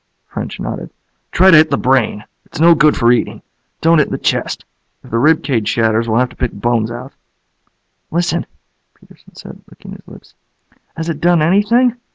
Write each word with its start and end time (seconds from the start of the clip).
French 0.25 0.59
nodded. 0.59 0.89
"Try 1.31 1.51
to 1.51 1.57
hit 1.57 1.69
the 1.69 1.77
brain. 1.77 2.23
It's 2.43 2.59
no 2.59 2.73
good 2.73 2.97
for 2.97 3.11
eating. 3.11 3.43
Don't 3.81 3.99
hit 3.99 4.09
the 4.09 4.17
chest. 4.17 4.65
If 5.03 5.11
the 5.11 5.19
rib 5.19 5.43
cage 5.43 5.67
shatters, 5.69 6.09
we'll 6.09 6.17
have 6.17 6.29
to 6.29 6.35
pick 6.35 6.53
bones 6.53 6.89
out." 6.89 7.13
"Listen," 8.09 8.47
Peterson 8.95 9.35
said, 9.35 9.61
licking 9.69 9.91
his 9.91 10.07
lips. 10.07 10.33
"Has 10.97 11.07
it 11.07 11.21
done 11.21 11.43
anything? 11.43 11.97